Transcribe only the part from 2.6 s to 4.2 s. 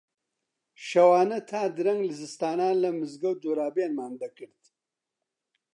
لە مزگەوت جۆرابێنمان